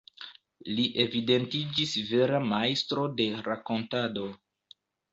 Li 0.79 0.85
evidentiĝis 1.03 1.95
vera 2.15 2.41
majstro 2.49 3.07
de 3.23 3.31
rakontado. 3.53 4.29